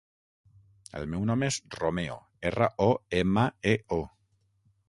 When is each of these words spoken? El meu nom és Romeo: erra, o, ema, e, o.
El 0.99 1.05
meu 1.11 1.27
nom 1.31 1.45
és 1.49 1.59
Romeo: 1.77 2.17
erra, 2.51 2.71
o, 2.89 2.91
ema, 3.23 3.47
e, 3.75 3.79
o. 4.01 4.05